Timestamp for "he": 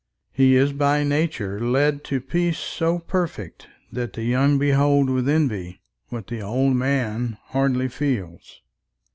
0.31-0.55